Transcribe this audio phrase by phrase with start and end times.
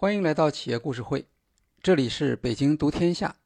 [0.00, 1.26] 欢迎来到企业故事会，
[1.82, 3.36] 这里是北京读天下。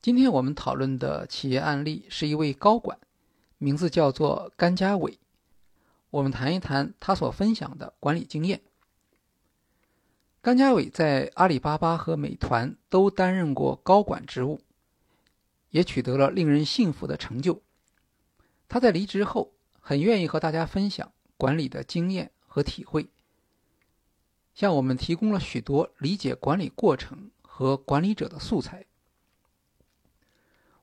[0.00, 2.98] 今天我们讨论的企业案例是一位高管，
[3.58, 5.18] 名字叫做甘家伟。
[6.08, 8.62] 我们谈一谈他所分享的管理经验。
[10.40, 14.62] 甘家伟在阿里巴巴和美团都担任过高管职务，
[15.68, 17.60] 也取得了令人信服的成就。
[18.66, 23.10] 他在离职后很愿意和大家分享管理的经验和体会，
[24.54, 28.86] 向我们提供了许多理解管理过程和管理者的素材。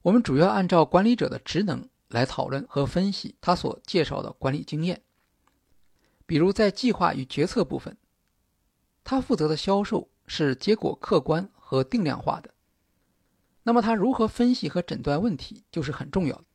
[0.01, 5.01] 我们主要按照管理者的职能来讨论和分析他所介绍的管理经验。
[6.25, 7.97] 比如在计划与决策部分，
[9.03, 12.53] 他负责的销售是结果客观和定量化的，
[13.63, 16.45] 那么他如何分析和诊断问题就是很重要的。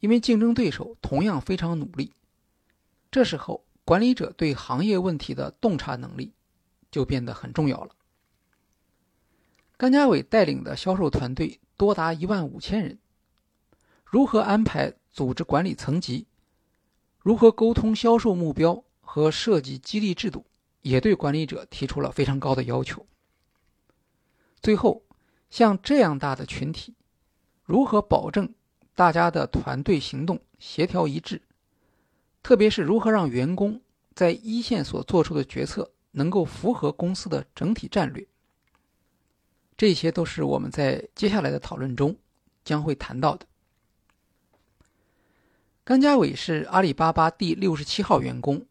[0.00, 2.12] 因为竞争对手同样非常努力，
[3.10, 6.34] 这时候管理者对行业问题的洞察能力
[6.90, 7.96] 就变得很重要了。
[9.78, 12.98] 甘家伟带领的销售团队多达一万五千人，
[14.04, 16.26] 如何安排组织管理层级？
[17.20, 20.44] 如何沟通销售目标和设计激励制度，
[20.82, 23.06] 也对管理者提出了非常高的要求。
[24.60, 25.02] 最后，
[25.48, 26.94] 像这样大的群体，
[27.64, 28.52] 如何保证
[28.94, 31.40] 大家的团队行动协调一致？
[32.48, 33.78] 特别是如何让员工
[34.14, 38.26] 在一线所做出的决策能够符合公司的整体战略？
[39.76, 42.16] 这些都是我们在接下来的讨论中
[42.64, 43.44] 将会谈到的。
[45.84, 48.64] 甘家伟是阿里巴巴第六十七号员工，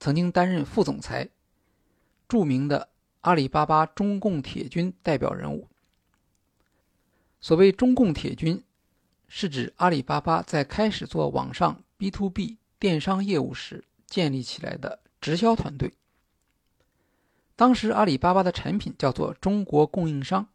[0.00, 1.28] 曾经担任副总裁，
[2.26, 2.88] 著名的
[3.20, 5.68] 阿里巴巴中共铁军代表人物。
[7.38, 8.64] 所谓中共铁军，
[9.28, 15.94] 是指阿里巴巴在开始做网上 B to B 电商业务时建立起来的直销团队。
[17.54, 20.48] 当时阿里巴巴的产品叫做中国供应商，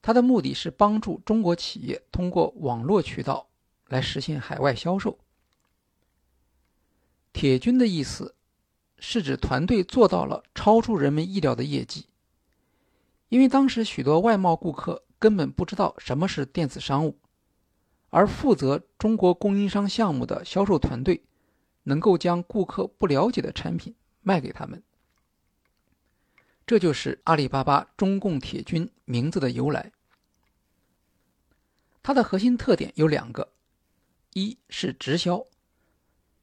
[0.00, 3.46] 它的目的是帮助中国企业通过网络渠道。
[3.88, 5.18] 来实现海外销售。
[7.34, 8.34] 铁军的意思
[8.98, 12.06] 是指团队做到了超出人们意料的业绩，
[13.28, 17.18] 因为当时许多外贸顾客根本不知道什么是电子商务，
[18.12, 21.24] 而负责中国供应商项目的销售团队
[21.84, 24.82] 能够将顾客不了解的产品卖给他们。
[26.66, 29.92] 这就是阿里巴巴中共铁军名字的由来。
[32.02, 33.54] 它的核心特点有两个。
[34.34, 35.46] 一是直销，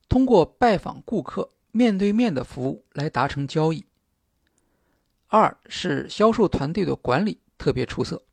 [0.07, 3.83] 通过拜访顾客、面对面的服务来达成交易；
[5.27, 8.23] 二是销售团队的管理特别出色。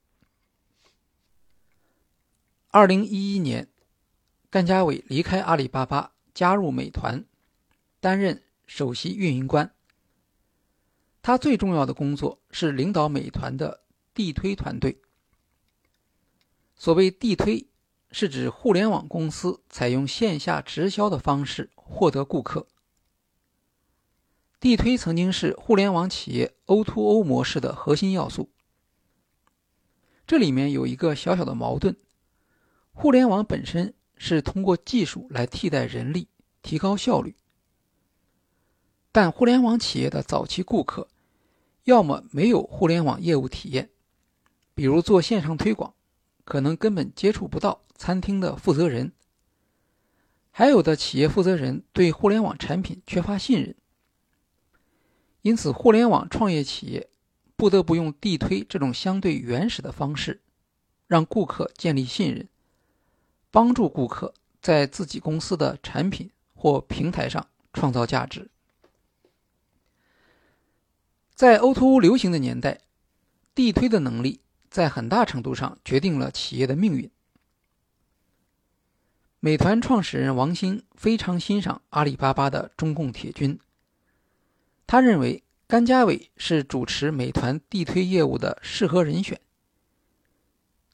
[2.69, 3.69] 二零一一年，
[4.50, 7.25] 甘家伟离开阿里巴巴，加入美团，
[8.00, 9.75] 担任首席运营官。
[11.22, 13.82] 他最重要的工作是领导美团的
[14.15, 15.00] 地推团队。
[16.76, 17.69] 所谓地推。
[18.12, 22.66] 是指互联网公司采用线下直销的方式获得顾客。
[24.59, 28.49] 地推曾经是互联网企业 O2O 模式的核心要素。
[30.26, 31.97] 这里面有一个小小的矛盾：
[32.98, 36.28] 互联网本身是通过技术来替代人力，
[36.62, 37.36] 提高效率。
[39.12, 41.06] 但互联网企业的早期顾客，
[41.84, 43.90] 要么没有互联网业务体验，
[44.74, 45.92] 比如做线上推广。
[46.46, 49.12] 可能根本接触不到餐厅的负责人，
[50.50, 53.74] 还有的企业负责人对互联网产品缺乏信任，
[55.42, 57.10] 因此互联网创业企业
[57.56, 60.40] 不得不用地推这种相对原始的方式，
[61.06, 62.48] 让顾客建立信任，
[63.50, 68.50] 帮助顾客在自己公司的产品或平台上创造价值。
[71.34, 72.80] 在 O2O 流行的年代，
[73.54, 74.40] 地推的能力。
[74.68, 77.10] 在很大程度上决定了企业的命运。
[79.40, 83.58] 美团创始人王兴非常欣赏阿里巴巴的中共铁军，
[84.87, 89.40] 他认为甘家伟是主持美团地推业务的适合人选。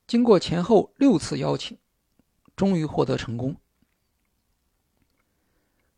[0.07, 1.77] 经过前后六次邀请，
[2.57, 3.57] 终于获得成功。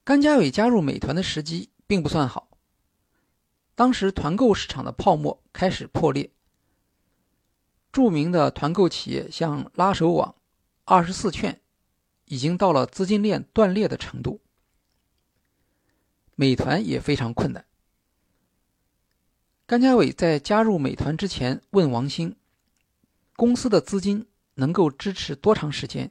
[0.04, 2.48] 甘家伟加入美团的时机并不算好，
[3.74, 6.30] 当时团购市场的泡沫开始破裂。
[7.90, 10.34] 著名的团购企业像拉手网、
[10.84, 11.60] 二十四券，
[12.26, 14.40] 已经到了资金链断裂的程度。
[16.34, 17.64] 美团也非常困难。
[19.66, 22.36] 甘家伟在加入美团之前问王兴
[23.36, 26.10] ：“公司的资金能够支持多长时间？”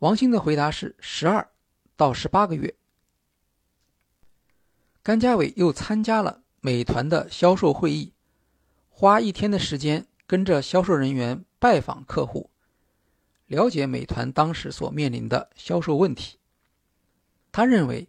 [0.00, 1.50] 王兴的回答是：十二
[1.94, 2.74] 到十八个月。
[5.02, 8.14] 甘家伟又参加了美团的销售会议，
[8.88, 12.48] 花一天的时间跟着销售人员拜访客户，
[13.44, 16.38] 了解美团当时所面临的销售问题。
[17.52, 18.08] 他认为，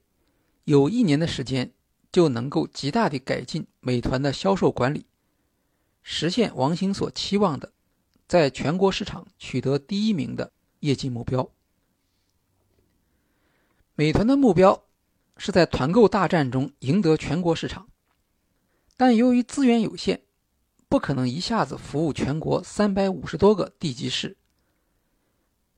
[0.64, 1.74] 有一年的时间
[2.10, 5.06] 就能够极大地改进美团的销售管理，
[6.02, 7.74] 实现王兴所期望的，
[8.30, 11.52] 在全国市场取得第一名的业绩目标。
[14.02, 14.88] 美团的目标
[15.38, 17.88] 是在团购大战中赢得全国市场，
[18.98, 20.24] 但由于资源有限，
[20.90, 24.36] 不可能一下子服务全国三百五十多个地级市。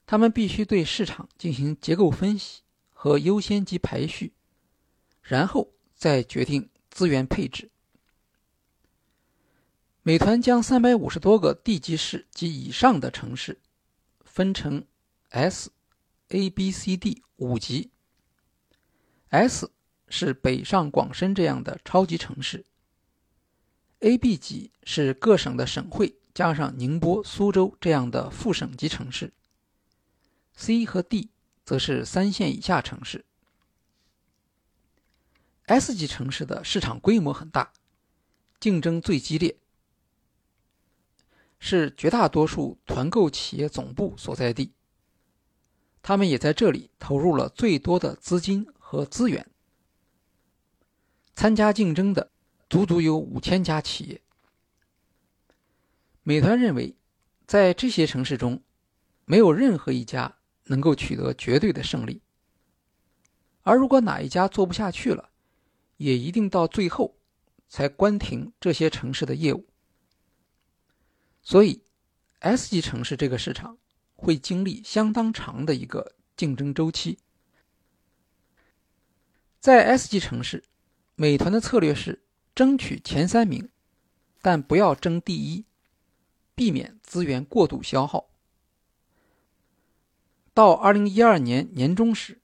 [0.06, 2.62] 他们必须对市场进行结构分析
[2.94, 4.32] 和优先级排序，
[5.22, 7.70] 然后再决定资源配置。
[10.02, 13.60] 美团将三百五十多个地级市及以上的城市
[14.24, 14.82] 分成
[15.32, 15.70] S、
[16.30, 17.90] A、B、C、D 五级。
[19.34, 19.72] S
[20.10, 22.64] 是北上广深这样的超级城市
[24.02, 29.34] ，A、B 级是各省的省会加上宁波、苏州这样的副省级城市
[30.54, 31.32] ，C 和 D
[31.66, 33.26] 则是三线以下城市。
[35.66, 37.74] S 级城市的市场规模很大，
[38.60, 39.58] 竞争最激烈，
[41.58, 44.74] 是绝大多数团购企业总部所在地，
[46.04, 48.68] 他们也在这里投入了最多的资金。
[48.94, 49.44] 和资源，
[51.34, 52.30] 参加竞争的
[52.70, 54.22] 足足有五千家企业。
[56.22, 56.96] 美团认为，
[57.48, 58.62] 在这些城市中，
[59.26, 62.22] 没有任何一家能够取得绝对的胜利。
[63.64, 65.32] 而如果哪一家做不下去了，
[65.98, 67.18] 也一定到最后
[67.68, 69.66] 才关停这些城市的业务。
[71.42, 71.82] 所以
[72.42, 73.76] ，S 级城市这个市场
[74.14, 77.18] 会经历相当长的一个竞争周期。
[79.64, 80.62] 在 S 级城市，
[81.16, 82.22] 美团的策略是
[82.54, 83.70] 争取前三名，
[84.42, 85.64] 但不要争第一，
[86.54, 88.28] 避免资源过度消耗。
[90.54, 92.42] 到2012年年中时，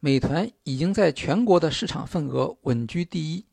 [0.00, 3.46] 美团已经在全国的市场份额稳居第一，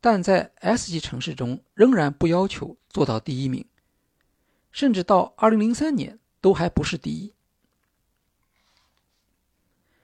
[0.00, 3.66] 但在 S 级城市中仍然不要求做到第一名，
[4.70, 7.34] 甚至到2003年都还不是第一。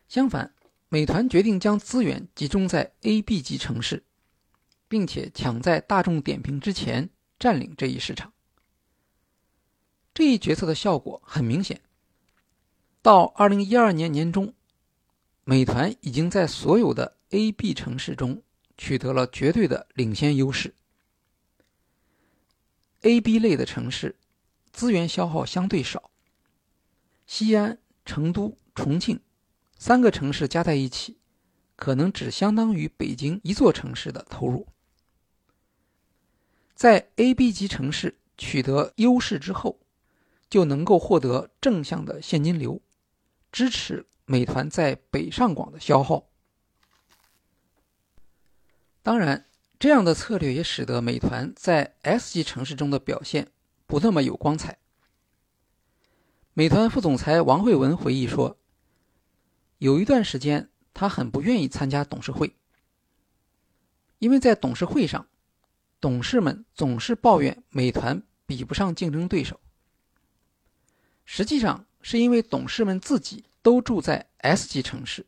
[0.06, 0.52] 相反。
[0.90, 4.04] 美团决定将资源集中在 A、B 级城市，
[4.88, 8.32] 并且抢在大众点评之前占领这一市场。
[10.14, 11.82] 这一决策的效果很明显。
[13.02, 14.54] 到2012年年中，
[15.44, 18.42] 美团已经在所有的 A、B 城市中
[18.78, 20.74] 取得了绝对的领先优势。
[23.02, 24.16] A、B 类的城市
[24.72, 26.10] 资源消耗相对少，
[27.26, 29.20] 西安、成都、重庆。
[29.78, 31.18] 三个城市加在一起，
[31.76, 34.66] 可能只相当于北京一座城市的投入。
[36.74, 39.78] 在 A、B 级城市取得优势之后，
[40.50, 42.82] 就能够获得正向的现金流，
[43.52, 46.28] 支持美团在北上广的消耗。
[49.02, 49.46] 当然，
[49.78, 53.52] 这样的策略也使得美团在 S 级城市中的表现
[53.86, 54.78] 不那么有光彩。
[56.52, 58.57] 美团副总裁王慧文回忆说。
[59.78, 62.54] 有一段时间，他很不愿意参加董事会，
[64.18, 65.26] 因为在董事会上，
[66.00, 69.60] 董事们总是抱怨美团比不上竞争对手。
[71.24, 75.26] 实际上，是因为董事们自己都住在 S 级城市，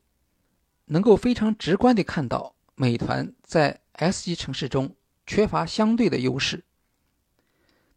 [0.86, 6.64] 能够非常直观地看到美团在 S 级城市中缺乏相对的优势，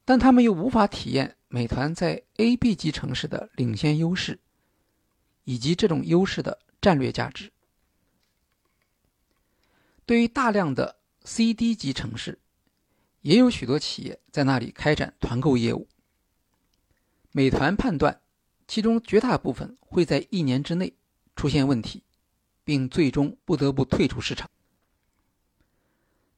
[0.05, 4.39] 但他们又无法体验美团在 A、B 级城市的领先优势。
[5.45, 7.51] 以及这种优势的战略价值，
[10.05, 12.39] 对于大量的 C、D 级城市，
[13.21, 15.87] 也有许多企业在那里开展团购业务。
[17.31, 18.21] 美团判断，
[18.67, 20.93] 其中绝大部分会在一年之内
[21.35, 22.03] 出现问题，
[22.63, 24.49] 并最终不得不退出市场。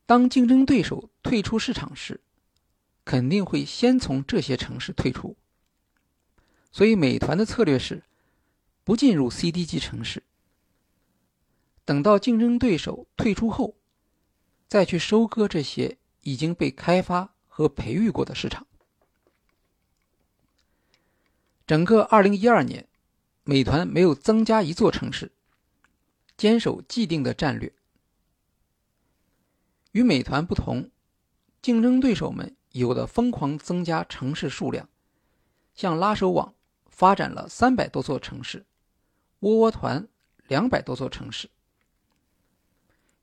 [0.07, 2.21] 当竞争对手退出市场时，
[3.03, 5.35] 肯定会先从这些城市退出。
[6.71, 8.01] 所以，美团的策略是。
[8.85, 10.21] 不进入 C、D 级城市，
[11.83, 13.75] 等到竞争对手退出后，
[14.67, 18.67] 再去收割这些已经被开发和培育过的市场。
[21.65, 22.87] 整个2012年，
[23.43, 25.31] 美团没有增加一座城市，
[26.37, 27.73] 坚守既定的战略。
[29.93, 30.91] 与美团不同，
[31.59, 34.87] 竞争对手们有的疯狂增加城市数量，
[35.73, 36.53] 像拉手网
[36.85, 38.63] 发展了三百多座城市。
[39.39, 40.07] 窝窝团
[40.47, 41.49] 两百多座城市，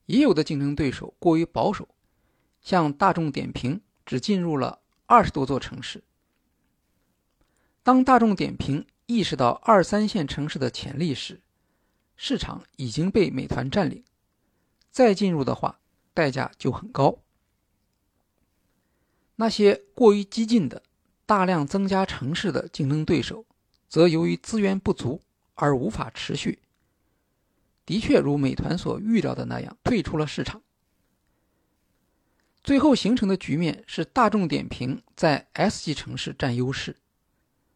[0.06, 1.88] 已有的竞争对手过于保守，
[2.60, 6.02] 像大众点评只进入了二十多座城市。
[7.82, 11.40] 当大众点评意识到二三线城市的潜力时，
[12.14, 14.04] 市场已经被美团占领，
[14.90, 15.80] 再进入的话，
[16.14, 17.18] 代价就很高。
[19.36, 20.82] 那些过于激进的、
[21.26, 23.44] 大量增加城市的竞争对手，
[23.88, 25.20] 则由于资源不足
[25.62, 26.58] 而无法持续。
[27.86, 30.60] 的确，如美团所预料的那样，退出了市场。
[32.64, 36.96] 最后形成的局面是，大众点评在 S 级城市占优势，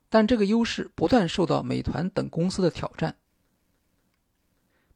[0.09, 3.15] 但这个优势不断受到美团等公司的挑战。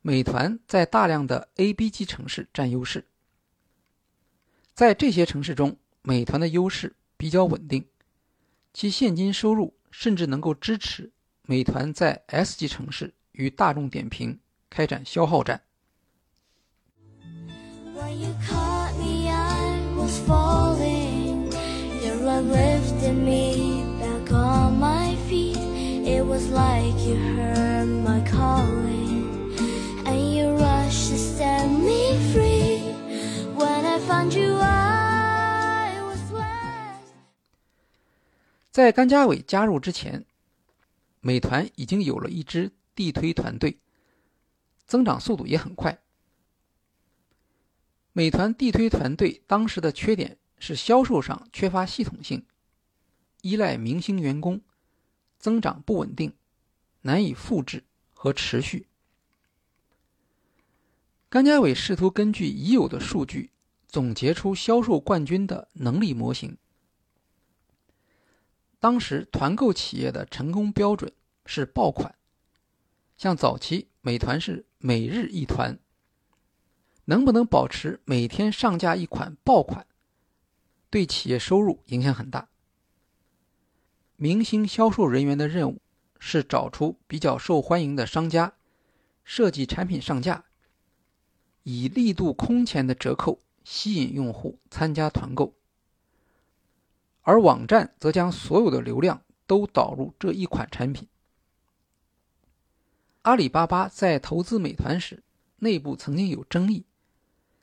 [0.02, 3.04] 美团在大量的 A、B 级城市占优势，
[4.74, 7.86] 在这些城市中，美团的优势比较稳定，
[8.72, 11.12] 其现金收入甚至能够支持
[11.50, 14.38] 美团在 S 级城市与大众点评
[14.70, 15.60] 开展消耗战。
[38.70, 40.24] 在甘家伟加入之前，
[41.20, 43.78] 美团已经有了一支地推团队，
[44.86, 46.02] 增长速度也很快。
[48.12, 52.44] 美团地推团队当时的缺点是销售上缺乏系统性，
[53.42, 54.60] 依赖明星员工，
[55.38, 56.34] 增长不稳定，
[57.02, 58.88] 难以复制和持续。
[61.28, 63.52] 甘家伟试图根据已有的数据，
[63.86, 66.56] 总结出销售冠军的能力模型。
[68.80, 71.12] 当时团购企业的成功标准
[71.44, 72.14] 是爆款，
[73.18, 75.78] 像早期美团是每日一团，
[77.04, 79.86] 能不能保持每天上架一款爆款，
[80.88, 82.48] 对企业收入影响很大。
[84.16, 85.82] 明星销售人员的任务
[86.18, 88.54] 是找出比较受欢迎的商家，
[89.24, 90.46] 设计产品上架，
[91.64, 95.54] 以力度空前的折扣吸引用户参加团购。
[97.30, 101.06] 而网站则将所有的流量都导入这一款产品。
[103.22, 105.22] 阿里巴巴在投资美团时，
[105.58, 106.84] 内部曾经有争议，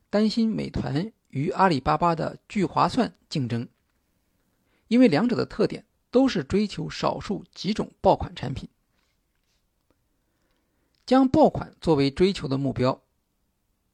[0.10, 3.68] 担心美团与阿里巴巴的聚划算竞争，
[4.88, 8.70] 因为两者的特点都是追求少数几种爆款产品，
[11.06, 13.02] 将爆款作为追求的目标。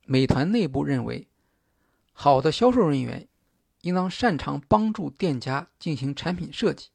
[0.06, 1.28] 美团内部认为，
[2.12, 3.28] 好的销售人员。
[3.84, 6.88] 应当擅长帮助店家进行产品设计，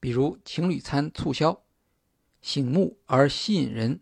[0.00, 1.62] 比如情侣餐促销，
[2.40, 4.00] 醒目而吸引人，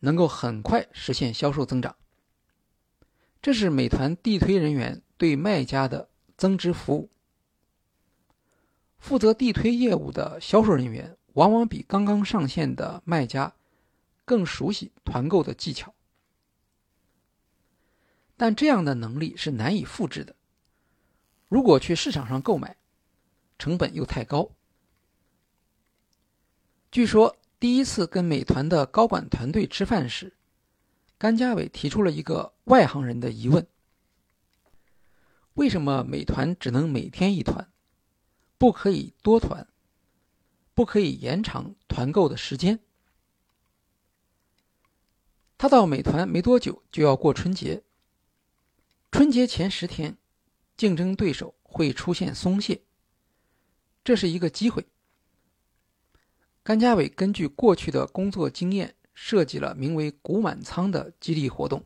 [0.00, 1.96] 能够很快实现销售增长。
[3.40, 7.10] 这是美团地推人员对卖家的增值服务。
[8.98, 13.54] 负责地推业务的销售人员往往比刚刚上线的卖家
[14.26, 15.94] 更熟悉团购的技巧，
[18.36, 20.36] 但这样的能力是难以复制的。
[21.52, 22.78] 如果去市场上购买，
[23.58, 24.52] 成本又太高。
[26.90, 30.32] 据说第一次跟美团的高管团队吃饭时，
[31.18, 33.66] 甘家伟提出了一个外行人的疑问：
[35.52, 37.70] 为什么美团只能每天一团，
[38.56, 39.68] 不可以多团，
[40.72, 42.80] 不可以延长团购的时间？
[45.58, 47.82] 他到美团没多久就要过春节，
[49.10, 50.16] 春节前十天。
[50.82, 52.82] 竞争对手会出现松懈，
[54.02, 54.84] 这是一个机会。
[56.64, 61.84] 甘家伟根据过去的工作经验，设计了名为“股满仓”的激励活动，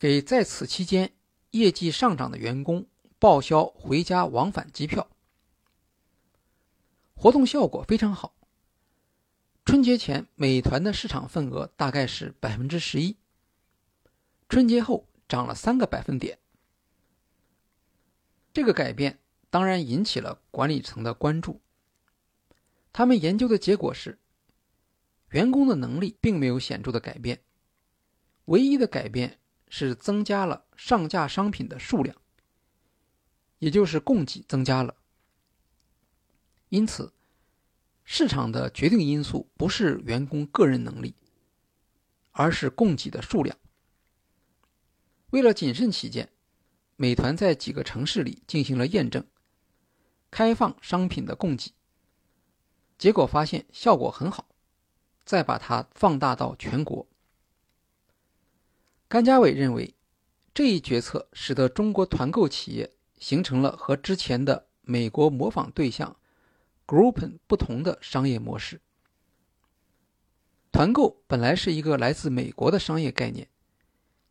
[0.00, 1.12] 给在此期间
[1.52, 2.88] 业绩上涨的员工
[3.20, 5.08] 报销回家往返机票。
[7.14, 8.34] 活动效果非常好。
[9.64, 13.16] 春节前，美团的市场份额大概是百分之十一，
[14.48, 16.40] 春节后涨了三个百分点。
[18.52, 19.18] 这个改变
[19.48, 21.62] 当然引起了管理层的关注。
[22.92, 24.18] 他们研究的结果是，
[25.30, 27.42] 员工的能力并没有显著的改变，
[28.44, 32.14] 唯一的改变是增加了上架商品的数量，
[33.58, 34.96] 也就是供给增加了。
[36.68, 37.14] 因此，
[38.04, 41.14] 市场的决定因素不是员工个人能力，
[42.32, 43.56] 而是供给的数量。
[45.30, 46.31] 为了谨慎起见。
[47.02, 49.26] 美团在几个城市里进行了验证，
[50.30, 51.72] 开放商品的供给，
[52.96, 54.46] 结果发现效果很好，
[55.24, 57.08] 再把它放大到全国。
[59.08, 59.96] 甘家伟认为，
[60.54, 66.16] 这一决策使得中国团购企业形成了和之前的美国模仿对象
[66.86, 68.80] Groupon 不同的商业模式。
[70.70, 73.48] 团购本来是一个来自美国的商业概念，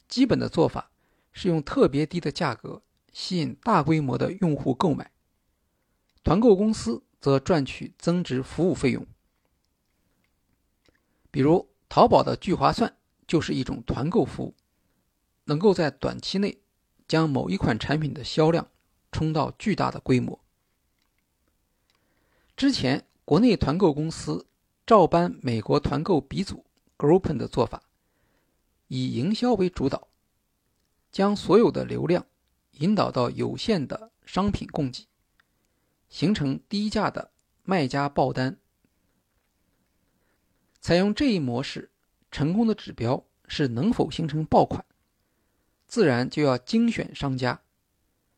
[0.08, 0.91] 基本的做法
[1.32, 5.12] 是用特别低的价格吸引大规模的用户购买，
[6.24, 9.06] 团购公司则赚取增值服务费用。
[11.30, 12.98] 比如，淘宝的聚划算
[13.28, 14.56] 就是一种团购服务。
[15.46, 16.62] 能够在短期内
[17.08, 18.70] 将某一款产品的销量
[19.12, 20.40] 冲到巨大的规模。
[22.56, 24.46] 之前，国内团购公司
[24.86, 26.64] 照搬美国团购鼻祖
[26.98, 27.82] Groupon 的做法，
[28.88, 30.08] 以营销为主导，
[31.12, 32.26] 将所有的流量
[32.74, 35.08] 引导到有限的商品供给，
[36.10, 37.32] 形成低价的
[37.64, 38.58] 卖家爆单。
[40.80, 41.92] 采用这一模式
[42.32, 44.86] 成功的指标是能否形成爆款。
[45.88, 47.62] 自然就要精选商家，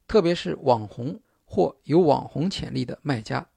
[0.08, 3.48] 特别是网红或有网红潜力的卖家。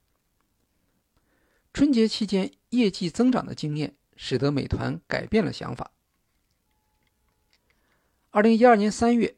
[1.73, 5.91] 春节期间业绩增长的经验，使得美团改变了想法。
[8.31, 9.37] 二零一二年三月，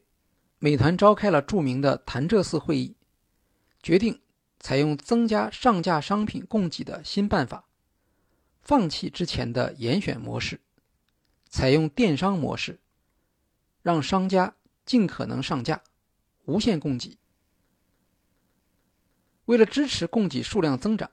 [0.58, 2.96] 美团召开了著名的潭柘寺会议，
[3.82, 4.20] 决定
[4.58, 7.68] 采用增加上架商品供给的新办法，
[8.60, 10.60] 放弃之前的严选模式，
[11.48, 12.80] 采用电商模式。
[13.82, 15.82] 让商家尽可能上架，
[16.44, 17.16] 无限供给。
[19.46, 21.10] 为了支持供给数量增长，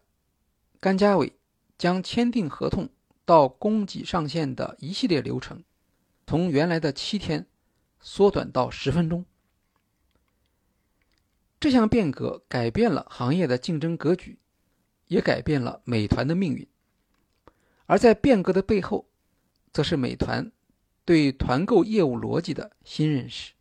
[0.81, 1.31] 甘家伟
[1.77, 2.89] 将签订合同
[3.23, 5.63] 到供给上线的一系列流程，
[6.25, 7.47] 从原来的七天
[8.09, 9.25] 缩短到十分钟。
[11.59, 14.39] 这项变革改变了行业的竞争格局，
[15.07, 16.65] 也改变了美团的命运。
[17.85, 19.09] 而在变革的背后，
[19.73, 20.49] 则是美团。
[21.03, 23.53] 对团购业务逻辑的新认识。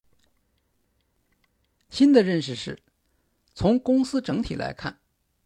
[1.91, 2.81] 新的认识是，
[3.53, 5.01] 从公司整体来看，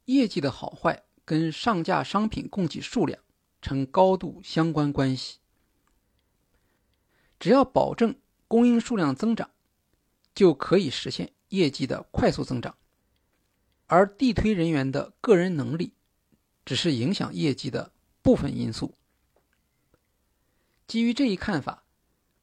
[0.04, 3.18] 业绩的好坏跟上架商品供给数量
[3.62, 5.38] 呈高度相关关系。
[7.38, 8.16] 只要保证
[8.50, 9.48] 供应数量增长，
[10.34, 12.76] 就可以实现业绩的快速增长。
[13.86, 15.92] 而地推人员的个人能力，
[16.64, 18.96] 只是影响业绩的部分因素。
[20.88, 21.84] 基于这一看法。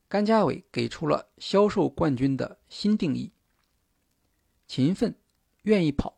[0.10, 3.34] 甘家伟给出了销售冠军的新定义：
[4.66, 5.14] 勤奋、
[5.64, 6.18] 愿意跑、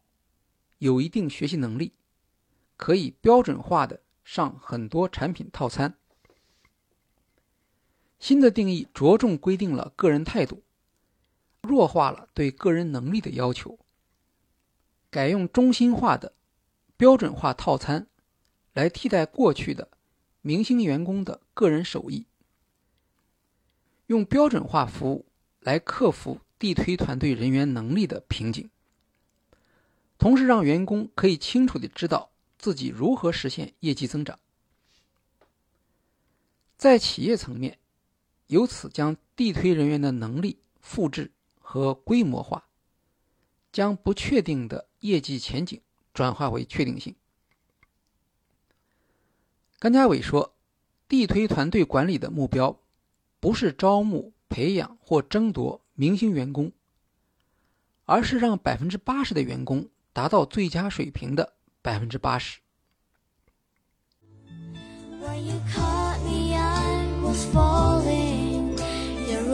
[0.78, 1.94] 有一定学习能力，
[2.78, 5.98] 可以标准化的上很多产品套餐。
[8.20, 10.62] 新的定义着重规定了个人态度，
[11.62, 13.80] 弱化了对个人能力的要求，
[15.10, 16.34] 改用中心化的
[16.98, 18.08] 标准化套餐
[18.74, 19.88] 来替代过去的
[20.42, 22.26] 明星员工的个人手艺。
[24.08, 25.26] 用标准化服务
[25.60, 28.70] 来克服地推团队人员能力的瓶颈，
[30.18, 34.40] 同时让员工可以清楚的知道自己如何实现业绩增长。
[36.76, 37.78] 在企业层面，
[38.50, 42.66] 由此将地推人员的能力复制和规模化，
[43.72, 45.82] 将不确定的业绩前景
[46.14, 47.16] 转化为确定性。
[49.80, 50.54] 甘家伟说，
[51.08, 52.80] 地推团队管理的目标。
[53.42, 56.74] 不是招募、培养或争夺明星员工，
[58.04, 62.60] 而是让百分之八十的员工达到最佳水平的百分之八十。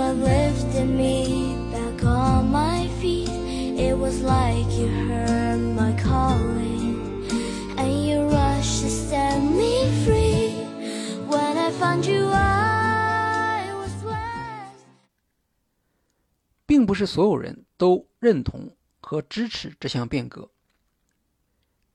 [0.06, 3.28] I lifted me back on my feet.
[3.28, 7.26] It was like you heard my calling.
[7.76, 10.62] And you rushed to set me free.
[11.28, 14.84] When i found you i was worse
[16.68, 20.52] 并不是所有人都认同和支持这项变革。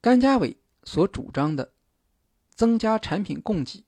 [0.00, 1.72] 甘嘉伟所主张的
[2.56, 3.84] 增加产品供给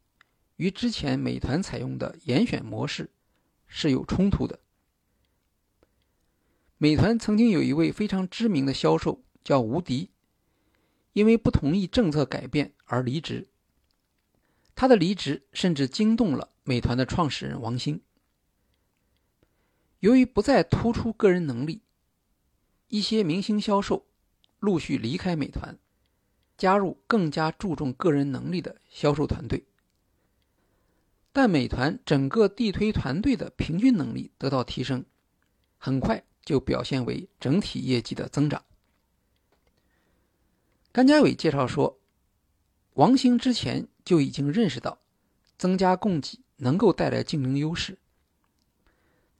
[0.54, 3.10] 与之前美团采用的严选模式
[3.74, 4.60] 是有冲突的。
[6.76, 10.10] 美团曾经有一位非常知名的销售叫吴迪，
[11.14, 13.48] 因为不同意政策改变而离职。
[14.74, 18.02] 他的离职甚至惊动了美团的创始人王兴。
[20.00, 21.80] 由于不再突出个人能力，
[22.88, 24.06] 一些明星销售
[24.58, 25.78] 陆续离开美团，
[26.58, 29.64] 加入更加注重个人能力的销售团队。
[31.32, 35.04] 但美团整个地推团队的平均能力得到提升，
[35.78, 38.62] 很快就表现为整体业绩的增长。
[40.92, 41.98] 甘家伟介绍说，
[42.94, 44.98] 王兴之前就已经认识到，
[45.56, 47.98] 增加供给能够带来竞争优势。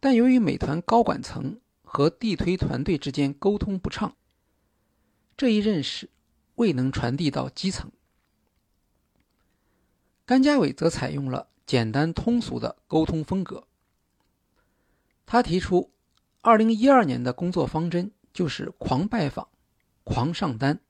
[0.01, 4.17] 但由于美团高管层和地推团队之间沟通不畅，
[5.37, 6.09] 这一认识
[6.55, 7.93] 未能传递到基层。
[10.25, 13.67] 甘家伟则采用了简单通俗的沟通风格。
[15.25, 15.91] 他提出，
[16.43, 19.49] 二零一二年的工作方针就是狂拜访、
[20.05, 20.81] 狂上单。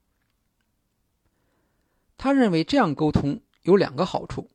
[2.18, 4.50] 他认为这样沟通有两个好处：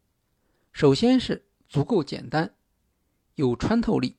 [0.73, 2.53] 首先是足够简单，
[3.35, 4.17] 有穿透力。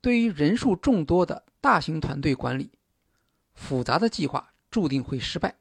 [0.00, 2.70] 对于人数众多的大型团队管理，
[3.52, 5.58] 复杂的计划注定会失败。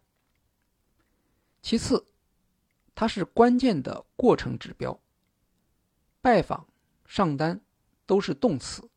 [1.61, 2.05] 其次，
[2.95, 4.99] 它是关键的过程指标。
[6.21, 6.67] 拜访、
[7.05, 7.61] 上单
[8.05, 8.89] 都是动词。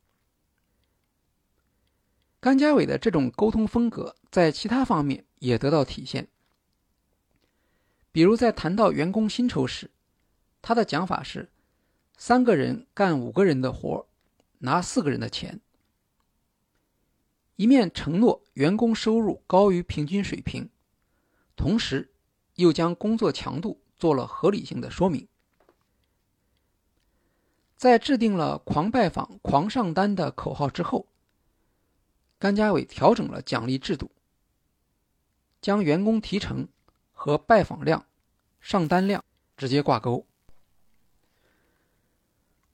[2.39, 6.27] 甘家伟的这种沟通风格在其他方面也得到体现。
[8.11, 9.91] 比如在谈到员工薪酬时，
[10.61, 11.49] 他的讲法是：
[12.15, 14.07] 三个人干五个人的活，
[14.59, 15.59] 拿四个人的钱。
[17.57, 20.69] 一面承诺员工收入高于平均水平，
[21.55, 22.11] 同时
[22.55, 25.27] 又将工作强度做了合理性的说明。
[27.75, 31.07] 在制定了“狂拜访、狂上单”的口号之后，
[32.39, 34.11] 甘家伟调整了奖励制度，
[35.61, 36.67] 将员工提成。
[37.19, 38.05] 和拜访量、
[38.61, 39.25] 上单量
[39.57, 40.27] 直接挂钩。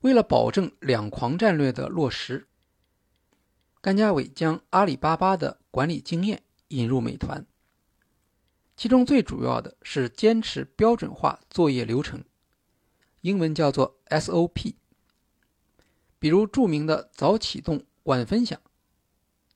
[0.00, 2.46] 为了保证两狂战略的落实，
[3.80, 7.46] 甘家伟将阿里巴巴的管理经验引入美团，
[8.76, 12.24] 其中最主要的是坚持标准化作业流程，
[13.20, 14.74] 英文叫做 SOP。
[16.18, 18.60] 比如著名的早启动、晚分享，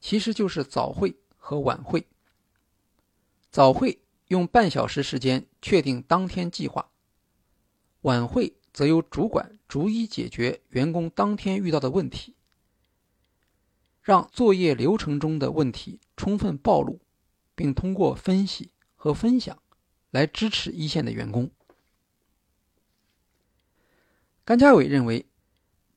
[0.00, 2.06] 其实就是早会和晚会。
[3.50, 4.00] 早会。
[4.28, 6.90] 用半小时时间确定当天计划，
[8.02, 12.36] 晚会则由主管逐一解决员工当天遇到的问题，
[14.02, 17.00] 让作业流程中的问题充分暴露，
[17.54, 19.62] 并通过分析和分享
[20.10, 21.50] 来支持一线的员工。
[24.44, 25.24] 甘家伟认为，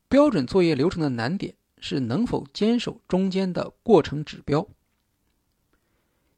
[0.08, 4.66] 标准作业流程的难点是能否坚守中间的过程指标，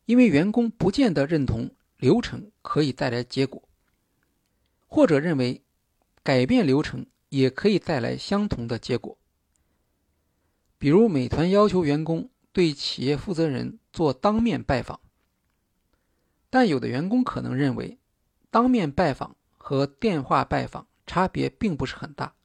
[0.06, 1.70] 因为员工不见得认同。
[1.98, 3.64] 流程可以带来结果，
[4.88, 5.62] 或者认为
[6.22, 9.18] 改变流程也可以带来相同的结果。
[10.78, 15.00] 比如，美团要求员工对企业负责人做当面拜访，
[16.54, 17.98] 但有的员工可能认为，
[18.52, 22.36] 当面拜访和电话拜访差别并不是很大。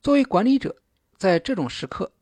[0.00, 0.74] 作为管理者，
[1.18, 2.14] 在这种时刻，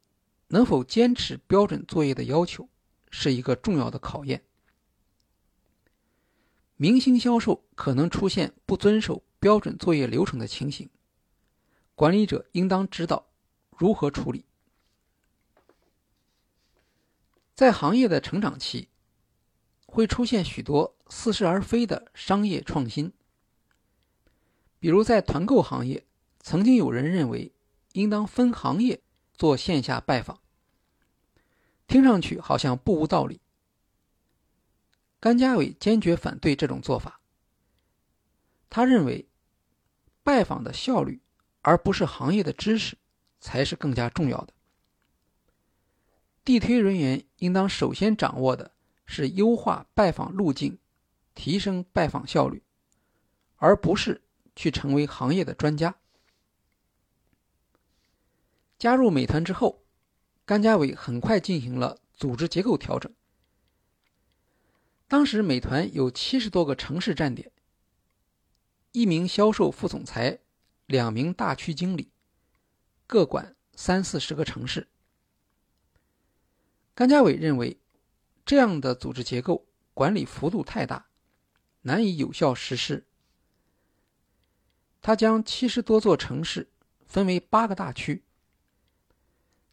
[0.48, 2.68] 能否坚持标准作业的要求，
[3.12, 4.42] 是一个重要的考验。
[6.74, 10.90] 明星销售可能出现不遵守标准作业流程的情形，
[11.94, 13.28] 管理者应当知道
[13.78, 14.44] 如何处理。
[17.54, 18.88] 在行业的成长期，
[19.92, 23.12] 会出现许多似是而非的商业创新。
[24.78, 26.06] 比如在团购行业，
[26.40, 27.52] 曾经有人认为
[27.92, 29.02] 应当分行业
[29.34, 30.40] 做线下拜访，
[31.86, 33.42] 听上去好像不无道理。
[35.20, 37.20] 甘家伟坚决反对这种做法。
[38.70, 39.28] 他认为，
[40.22, 41.20] 拜访的效率，
[41.60, 42.96] 而不是行业的知识，
[43.38, 44.54] 才是更加重要的。
[46.42, 48.71] 地推人员应当首先掌握的
[49.12, 50.78] 是优化拜访路径，
[51.34, 52.62] 提升拜访效率，
[53.56, 54.22] 而不是
[54.56, 55.94] 去成为行业的专家。
[58.78, 59.84] 加入美团之后，
[60.46, 63.12] 甘家伟很快进行了组织结构调整。
[65.06, 67.52] 当时美团有七十多个城市站点，
[68.92, 70.38] 一名销售副总裁，
[70.86, 72.10] 两名大区经理，
[73.06, 74.88] 各管三四十个城市。
[76.94, 77.78] 甘家伟认为，
[78.44, 81.06] 这样的组织结构管理幅度太大，
[81.82, 83.06] 难以有效实施。
[85.00, 86.70] 他将七十多座城市
[87.06, 88.22] 分为八个大区，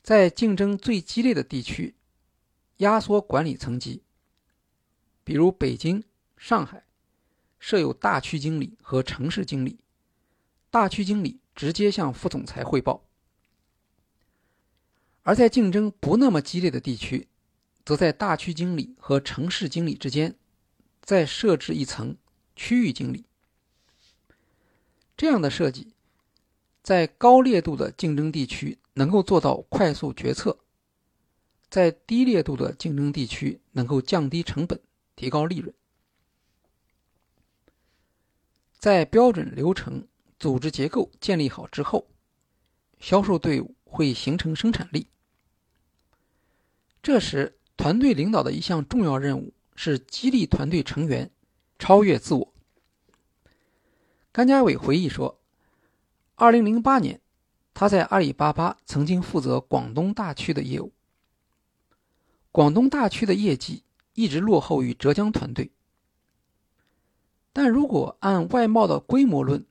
[0.01, 1.95] 在竞争最激烈的地区，
[2.77, 4.03] 压缩管理层级。
[5.23, 6.03] 比如北京、
[6.37, 6.85] 上海，
[7.59, 9.79] 设有大区经理和城市经理，
[10.71, 13.05] 大区经理直接向副总裁汇报；
[15.21, 17.27] 而在竞争不那么激烈的地区，
[17.89, 20.35] 则在大区经理和城市经理之间
[21.01, 22.15] 再设置一层
[22.55, 23.25] 区域经理。
[25.17, 25.95] 这样的设计，
[26.83, 30.59] 在高烈度的竞争地区能够做到快速决策，
[31.67, 34.79] 在低烈度的竞争地区能够降低成本。
[35.15, 35.73] 提高利润，
[38.77, 42.07] 在标准流程、组织结构建立好之后，
[42.99, 45.07] 销售队伍会形成生产力。
[47.01, 51.31] 这时，团队领导的一项重要任务是激励团队成员
[51.79, 52.53] 超越自我。
[54.33, 55.39] 甘家伟回忆说
[56.35, 57.21] ，2008年，
[57.73, 60.91] 他在阿里巴巴曾经负责广东大区的业务。
[62.51, 65.71] 广东大区的业绩一直落后于浙江团队，
[67.53, 69.65] 但如果按外贸的规模论，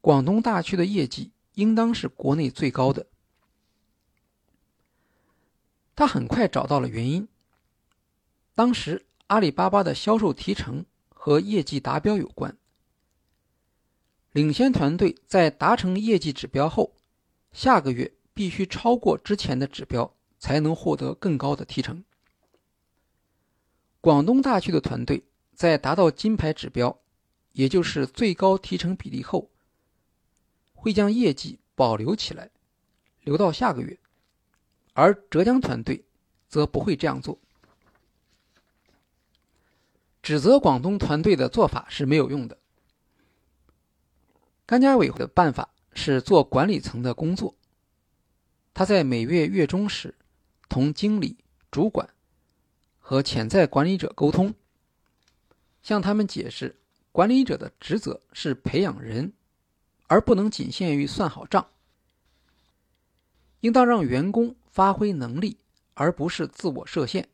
[0.00, 3.08] 广东大区的业绩应当是国内最高的。
[6.00, 7.28] 他很快找到了原因。
[8.54, 12.56] 当时阿里巴巴的销售提成和业绩达标有关，
[14.32, 16.94] 领先团队在达成业绩指标后，
[17.52, 22.02] 下个月必须超过之前的指标，才能获得更高的提成。
[24.00, 25.22] 广东大区的团队
[25.54, 26.98] 在达到金牌指标，
[27.52, 29.50] 也就是最高提成比例后，
[30.72, 32.48] 会将业绩保留起来，
[33.20, 33.99] 留到下个月。
[34.92, 36.04] 而浙江团队
[36.48, 37.38] 则不会这样做。
[40.22, 42.58] 指责广东团队的做法是没有用的。
[44.66, 47.56] 甘家伟的办法是做管理层的工作。
[48.74, 50.14] 他在每月月中时，
[50.68, 51.38] 同经理、
[51.70, 52.08] 主管
[52.98, 54.54] 和潜在管理者沟通，
[55.82, 56.78] 向他们解释，
[57.10, 59.32] 管理者的职责是培养人，
[60.06, 61.66] 而不能仅限于算好账。
[63.60, 64.54] 应当让员工。
[64.70, 65.58] 发挥能力，
[65.94, 67.28] 而不是自我设限。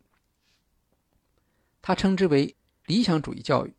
[1.82, 3.74] 他称之为理想主义教育。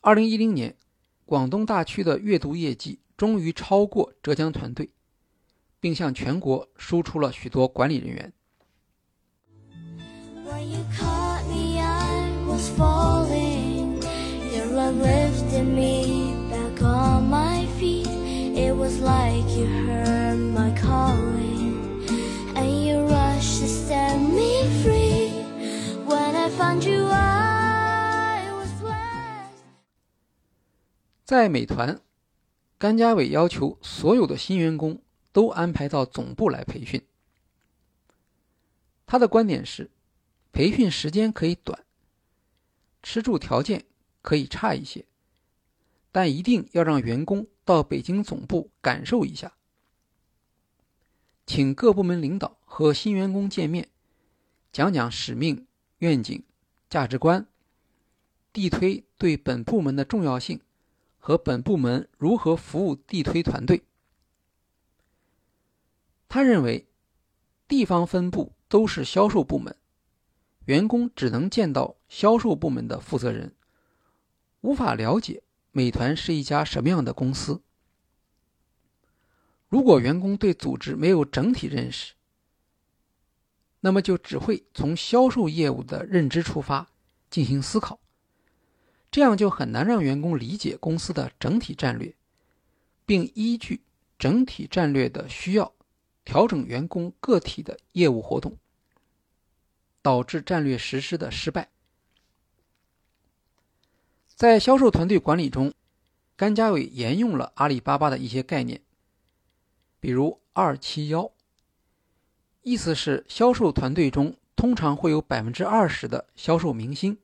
[0.00, 0.76] 二零一零年，
[1.24, 4.90] 广东大区的阅读业绩终于超过浙江团队，
[5.80, 8.32] 并向全国输出了许多管理人员。
[31.24, 32.00] 在美团，
[32.76, 35.00] 甘家伟要求所有的新员工
[35.32, 37.02] 都安排到总部来培训。
[39.06, 39.90] 他的观点是，
[40.52, 41.82] 培训时间可以短，
[43.02, 43.84] 吃住条件
[44.20, 45.06] 可以差一些，
[46.14, 49.56] 但一定要让员工到北京总部感受一下。
[51.44, 53.88] 请各部门领导和新员工见面，
[54.70, 55.66] 讲讲使命、
[55.98, 56.40] 愿景、
[56.88, 57.48] 价值观，
[58.52, 60.60] 地推对本部门的重要性
[61.18, 63.82] 和本部门如何服务地推团队。
[66.28, 66.86] 他认为，
[67.66, 69.76] 地方分部都是销售部门，
[70.66, 73.56] 员工只能见到销售部门的负责人，
[74.60, 75.42] 无法了解
[75.76, 77.60] 美团是一家什么样的公司。
[79.68, 82.14] 如果员工对组织没有整体认识，
[83.80, 86.88] 那么就只会从销售业务的认知出发
[87.28, 87.98] 进行思考，
[89.10, 92.14] 这样就很难让员工理解公司的整体战略，
[93.04, 93.82] 并依据
[94.16, 95.74] 整体战略的需要
[96.24, 98.56] 调整员工个体的业务活动，
[100.00, 101.68] 导致战略实施的失败。
[104.34, 105.72] 在销售团队管理中，
[106.34, 108.82] 甘家伟沿用了阿里巴巴的一些概念。
[110.00, 111.30] 比如二七幺，
[112.62, 117.16] 意思是销售团队中通常会有百分之二十的销售明星，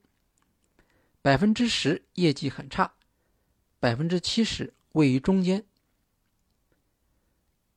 [1.21, 2.93] 百分之十业绩很差，
[3.81, 5.65] 百分之七十位于中间。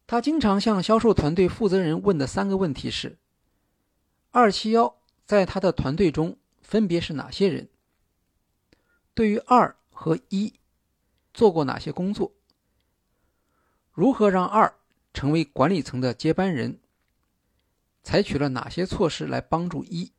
[0.05, 3.17] 他经常向销售团队负责人问的三个问题是：
[4.29, 7.67] 二七幺在他的团队中分别是哪些人？
[9.13, 10.53] 对于二和一
[11.33, 12.31] 做过哪些工作？
[13.91, 14.73] 如何让二？
[15.13, 16.79] 成为管理层的接班人，
[18.01, 20.11] 采取了哪些措施来帮助一？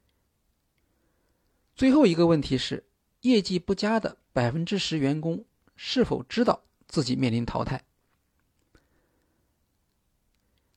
[1.74, 2.86] 最后一个问题是，
[3.22, 7.82] 业绩不佳的百分之十员工是否知道自己面临淘汰？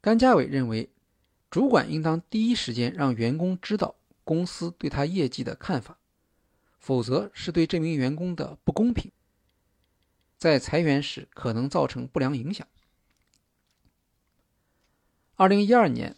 [0.02, 0.90] 甘家伟认为，
[1.52, 6.00] 主管应当第一时间让员工知道公司对他业绩的看法，
[6.88, 9.12] 否则是对这名员工的不公平，
[10.38, 12.66] 在裁员时可能造成不良影响。
[15.36, 16.16] 二零一二年，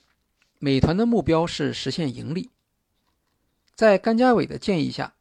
[0.59, 2.51] 美团的目标是实现盈利。
[3.73, 5.15] 在甘家伟的建议下，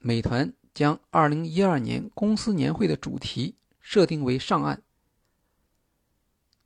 [0.00, 4.82] 美团将二零一二年公司年会的主题设定为“上岸”，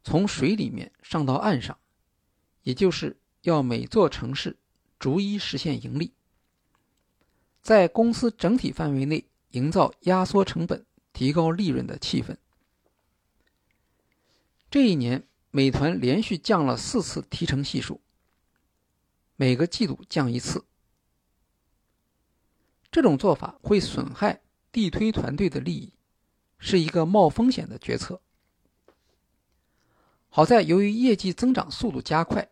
[0.03, 1.79] 从水里面上到岸上，
[2.63, 4.57] 也就是要每座城市
[4.99, 6.15] 逐一实现盈利，
[7.63, 12.37] 在公司整体范围内营造压缩成本、提高利润的气氛。
[14.69, 18.01] 这一年，美团连续降了四次提成系数，
[19.37, 20.65] 每个季度降一次。
[22.91, 25.93] 这种做法会损害地推团队的利益，
[26.59, 28.21] 是一个冒风险的决策。
[30.29, 32.51] 好在由于业绩增长速度加快，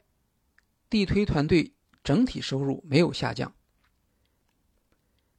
[0.88, 1.72] 地推团队
[2.04, 3.52] 整体收入没有下降。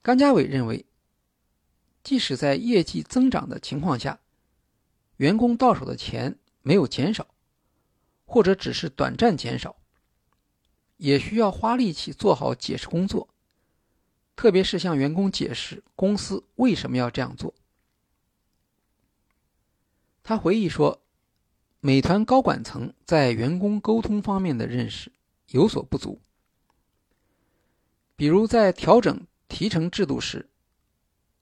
[0.01, 0.85] 甘家伟认为，
[2.03, 4.19] 即使在业绩增长的情况下，
[5.17, 7.27] 员工到手的钱没有减少，
[8.25, 9.75] 或者只是短暂减少，
[10.97, 13.29] 也需要花力气做好解释工作。
[14.35, 17.53] 特别是向员工解释公司为什么要这样做。
[20.23, 21.03] 他回忆说，
[21.79, 25.11] 美团高管层在员工沟通方面的认识
[25.49, 26.19] 有所不足，
[28.15, 30.49] 比如在调整提成制度时，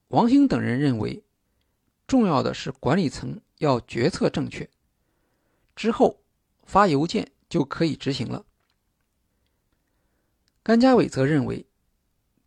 [0.08, 1.24] 王兴等人认为，
[2.08, 4.68] 重要的是管理层要决策正确，
[5.76, 6.20] 之后
[6.64, 8.48] 发邮件就可以执行了。
[10.64, 11.68] 甘家伟则认为。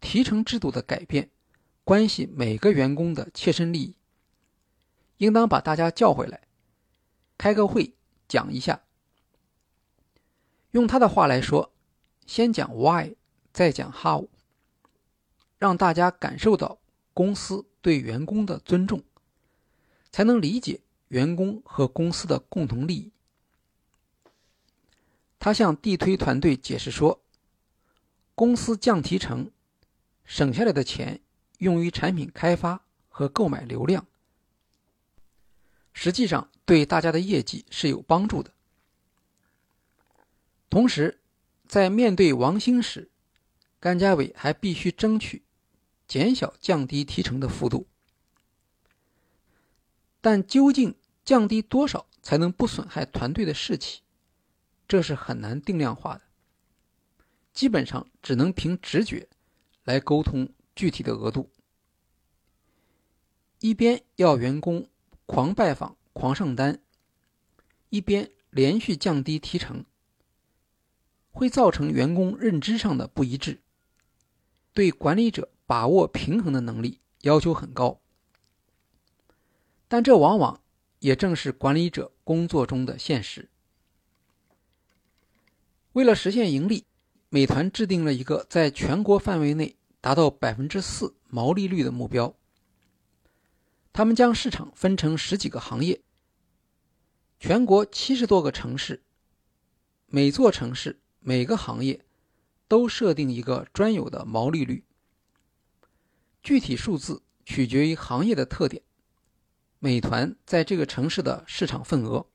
[0.01, 1.31] 提成制度的改变，
[1.85, 3.95] 关系每个员工的切身利益，
[5.19, 6.41] 应当把大家叫回来，
[7.39, 7.95] 开个会
[8.27, 8.83] 讲一下。
[10.73, 11.73] 用他的话来说，
[12.27, 13.15] 先讲 why，
[13.53, 14.29] 再讲 how，
[15.63, 16.81] 让大家感受到
[17.15, 19.01] 公司对员工的尊重，
[20.11, 23.13] 才能理解员工和公司的共同利益。
[25.39, 27.23] 他向地推团队解释说，
[28.35, 29.53] 公司降提成。
[30.25, 31.21] 省下来的钱
[31.59, 34.05] 用于产品开发和购买流量，
[35.93, 38.51] 实际上对大家的业绩是有帮助的。
[40.69, 41.21] 同时，
[41.69, 43.11] 在面对王兴时，
[43.79, 45.43] 甘家伟还必须争取
[46.13, 47.87] 减小降低提成的幅度。
[50.21, 50.95] 但究竟
[51.25, 54.03] 降低多少才能不损害团队的士气，
[54.87, 56.21] 这是很难定量化的，
[57.55, 59.27] 基本上只能凭直觉。
[59.85, 61.51] 来沟通具体的额度，
[63.61, 64.91] 一边要员工
[65.25, 66.79] 狂拜访、狂上单，
[67.89, 69.87] 一边连续降低提成，
[71.31, 73.63] 会造成员工认知上的不一致，
[74.75, 77.99] 对管理者把握平衡的能力要求很高。
[79.89, 80.61] 但这往往
[80.99, 83.49] 也正是管理者工作中的现实。
[85.93, 86.85] 为了实现盈利。
[87.35, 92.35] 美团制定了一个在全国范围内达到百分之四毛利率的目标。
[93.91, 96.03] 他们将市场分成十几个行业，
[97.41, 99.03] 全国七十多个城市，
[100.09, 102.05] 每座城市每个行业
[102.69, 104.85] 都设定一个专有的毛利率。
[106.43, 108.83] 具体数字取决于行业的特点，
[109.79, 112.27] 美团在这个城市的市场份额，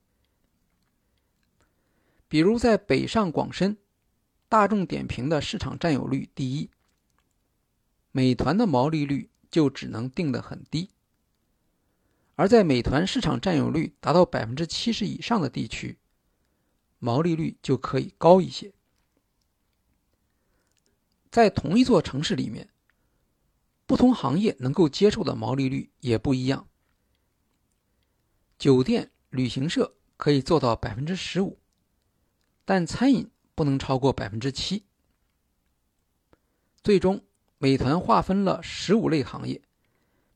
[2.27, 3.77] 比如在北上广深。
[4.49, 6.69] 大众点评的市场占有率第一，
[8.13, 10.87] 美团的毛利率就只能定得很低；
[12.35, 15.97] 而在美团市场占有率达到百分之七十以上的地区，
[16.99, 18.71] 毛利率就可以高一些。
[21.29, 22.69] 在同一座城市里面，
[23.87, 26.67] 不同行业能够接受的毛利率也不一样。
[28.59, 31.57] 酒店、旅行社可以做到百分之十五，
[32.63, 33.31] 但餐饮。
[33.57, 34.83] 不能超过百分之七。
[36.83, 37.23] 最终，
[37.57, 39.63] 美团划分了十五类行业，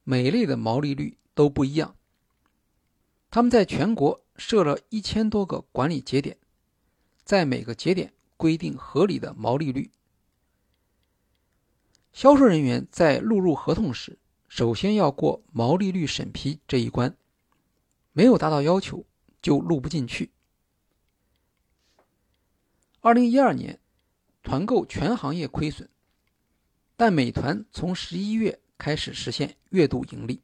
[0.03, 1.95] 每类的毛利率都不一样。
[3.29, 6.35] 他们在全国设了一千多个管理节点，
[7.23, 9.91] 在每个节点规定合理的毛利率。
[12.13, 14.17] 销售人员在录入合同时，
[14.49, 17.15] 首先要过毛利率审批这一关，
[18.11, 19.05] 没有达到要求
[19.41, 20.31] 就录不进去。
[22.99, 23.79] 二零一二年，
[24.43, 25.87] 团购全行业亏损，
[26.95, 30.41] 但美团从十一月开始实现月度盈利。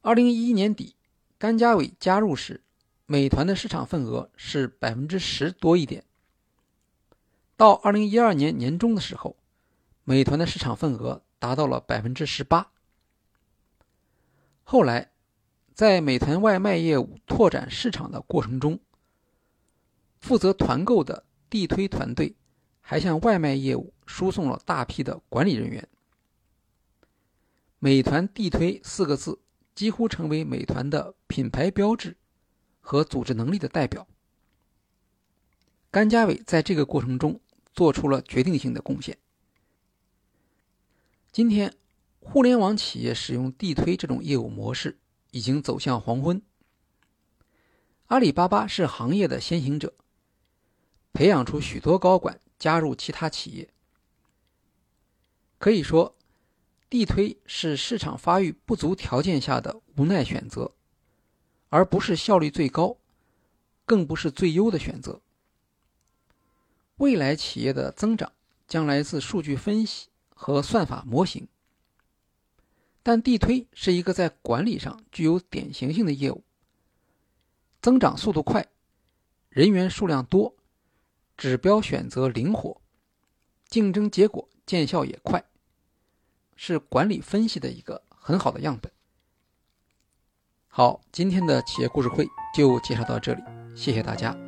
[0.00, 0.96] 二零一一年底，
[1.38, 2.62] 甘家伟加入时，
[3.06, 6.04] 美团的市场份额是百分之十多一点。
[7.64, 9.38] 到二零一二年年中的时候，
[10.02, 12.70] 美团的市场份额达到了百分之十八。
[14.64, 15.12] 后来，
[15.72, 18.78] 在美团外卖业务拓展市场的过程中，
[20.20, 22.36] 负责团购的地推团队
[22.82, 25.88] 还向外卖业务输送了大批的管理人员。
[27.78, 29.40] 美团地推四个字
[29.74, 32.14] 几乎成为美团的品牌标志
[32.82, 34.06] 和组织能力的代表。
[35.90, 37.40] 甘家伟在这个过程中
[37.74, 39.18] 做出了决定性的贡献。
[41.32, 41.74] 今天，
[42.20, 44.98] 互联网企业使用地推这种业务模式
[45.32, 46.40] 已经走向黄昏。
[48.06, 49.94] 阿里巴巴是行业的先行者，
[51.12, 53.68] 培养出许多高管加入其他企业。
[55.58, 56.16] 可以说，
[56.88, 60.76] 地推是市场发育不足条件下的无奈选择，
[61.70, 62.98] 而不是效率最高，
[63.84, 65.20] 更不是最优的选择。
[66.96, 68.32] 未来企业的增长
[68.68, 71.48] 将来自数据分析和算法模型，
[73.02, 76.44] 但地推是一个在管理上具有典型性的业务，
[77.82, 78.66] 增长速度快，
[79.48, 80.54] 人员数量多，
[81.36, 82.80] 指标选择灵活，
[83.68, 85.44] 竞争结果见效也快，
[86.56, 88.90] 是管理分析的一个很好的样本。
[90.68, 93.42] 好，今天的企业故事会就介绍到这里，
[93.76, 94.43] 谢谢大家。